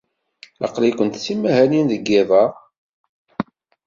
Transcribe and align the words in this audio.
Aql-ikent 0.65 1.19
d 1.21 1.21
timahalin 1.25 1.85
deg 1.91 2.03
yiḍ-a? 2.09 2.43